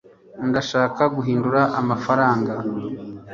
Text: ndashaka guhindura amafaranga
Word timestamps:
ndashaka 0.47 1.01
guhindura 1.15 1.61
amafaranga 1.79 2.53